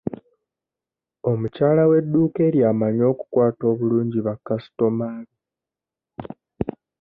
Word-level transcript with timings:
Omukyala 1.31 1.81
w'edduuka 1.89 2.39
eryo 2.47 2.65
amanyi 2.71 3.03
okukwata 3.11 3.63
obulungi 3.71 4.19
ba 4.25 4.35
kasitooma 4.45 5.07
be. 5.25 5.35